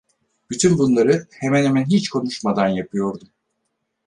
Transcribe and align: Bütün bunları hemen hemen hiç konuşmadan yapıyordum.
Bütün 0.49 0.77
bunları 0.77 1.27
hemen 1.31 1.65
hemen 1.65 1.85
hiç 1.85 2.09
konuşmadan 2.09 2.67
yapıyordum. 2.67 3.27